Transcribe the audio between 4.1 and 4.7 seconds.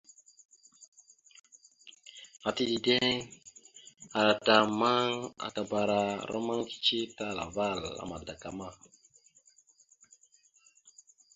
ara ata